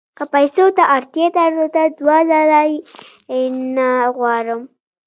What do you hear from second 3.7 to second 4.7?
نه غواړم.